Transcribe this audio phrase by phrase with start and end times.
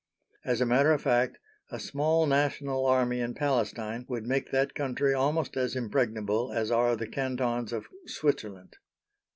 [0.43, 1.37] As a matter of fact,
[1.69, 6.95] a small national army in Palestine would make that country almost as impregnable as are
[6.95, 8.77] the Cantons of Switzerland.